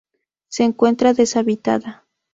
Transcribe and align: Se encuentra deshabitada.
Se 0.49 0.63
encuentra 0.63 1.13
deshabitada. 1.13 2.07